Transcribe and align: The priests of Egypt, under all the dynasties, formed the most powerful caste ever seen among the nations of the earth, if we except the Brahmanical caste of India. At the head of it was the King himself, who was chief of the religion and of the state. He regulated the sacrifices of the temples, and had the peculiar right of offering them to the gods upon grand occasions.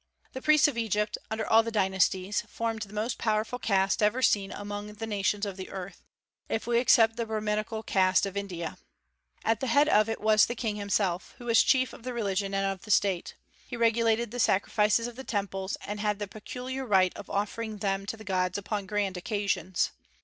The 0.33 0.41
priests 0.41 0.67
of 0.67 0.79
Egypt, 0.79 1.15
under 1.29 1.45
all 1.45 1.61
the 1.61 1.69
dynasties, 1.69 2.41
formed 2.49 2.81
the 2.81 2.91
most 2.93 3.19
powerful 3.19 3.59
caste 3.59 4.01
ever 4.01 4.23
seen 4.23 4.51
among 4.51 4.93
the 4.93 5.05
nations 5.05 5.45
of 5.45 5.57
the 5.57 5.69
earth, 5.69 6.01
if 6.49 6.65
we 6.65 6.79
except 6.79 7.17
the 7.17 7.25
Brahmanical 7.27 7.83
caste 7.83 8.25
of 8.25 8.35
India. 8.35 8.79
At 9.45 9.59
the 9.59 9.67
head 9.67 9.87
of 9.87 10.09
it 10.09 10.19
was 10.19 10.47
the 10.47 10.55
King 10.55 10.77
himself, 10.77 11.35
who 11.37 11.45
was 11.45 11.61
chief 11.61 11.93
of 11.93 12.01
the 12.01 12.13
religion 12.13 12.55
and 12.55 12.65
of 12.65 12.81
the 12.81 12.89
state. 12.89 13.35
He 13.67 13.77
regulated 13.77 14.31
the 14.31 14.39
sacrifices 14.39 15.05
of 15.05 15.17
the 15.17 15.23
temples, 15.23 15.77
and 15.85 15.99
had 15.99 16.17
the 16.17 16.27
peculiar 16.27 16.83
right 16.83 17.15
of 17.15 17.29
offering 17.29 17.77
them 17.77 18.07
to 18.07 18.17
the 18.17 18.23
gods 18.23 18.57
upon 18.57 18.87
grand 18.87 19.17
occasions. 19.17 19.91